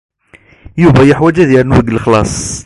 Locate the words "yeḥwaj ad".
1.07-1.49